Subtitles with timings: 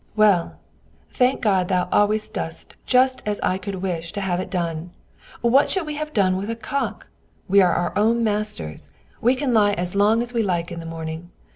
[0.15, 0.57] "Well!
[1.13, 4.89] thank God thou always dost just as I could wish to have it done.
[5.41, 7.05] What should we have done with a cock?
[7.47, 8.89] We are our own masters;
[9.21, 11.29] we can lie as long as we like in the morning.